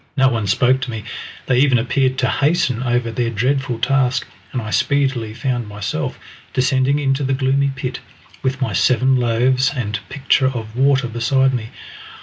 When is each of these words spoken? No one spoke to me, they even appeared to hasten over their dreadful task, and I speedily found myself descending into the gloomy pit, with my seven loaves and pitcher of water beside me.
No 0.17 0.29
one 0.29 0.47
spoke 0.47 0.81
to 0.81 0.89
me, 0.89 1.03
they 1.45 1.59
even 1.59 1.77
appeared 1.77 2.17
to 2.17 2.27
hasten 2.27 2.81
over 2.81 3.11
their 3.11 3.29
dreadful 3.29 3.77
task, 3.77 4.25
and 4.51 4.59
I 4.59 4.71
speedily 4.71 5.31
found 5.35 5.67
myself 5.67 6.17
descending 6.55 6.97
into 6.97 7.23
the 7.23 7.35
gloomy 7.35 7.67
pit, 7.75 7.99
with 8.41 8.63
my 8.63 8.73
seven 8.73 9.15
loaves 9.15 9.69
and 9.75 9.99
pitcher 10.09 10.47
of 10.47 10.75
water 10.75 11.07
beside 11.07 11.53
me. 11.53 11.69